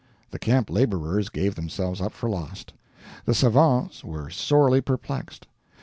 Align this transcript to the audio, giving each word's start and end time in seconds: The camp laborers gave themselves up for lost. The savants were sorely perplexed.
The 0.31 0.39
camp 0.39 0.71
laborers 0.71 1.29
gave 1.29 1.53
themselves 1.53 2.01
up 2.01 2.11
for 2.11 2.27
lost. 2.27 2.73
The 3.25 3.35
savants 3.35 4.03
were 4.03 4.31
sorely 4.31 4.81
perplexed. 4.81 5.45